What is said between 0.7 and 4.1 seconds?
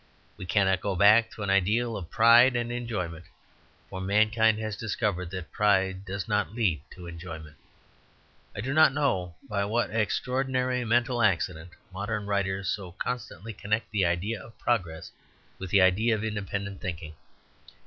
go back to an ideal of pride and enjoyment. For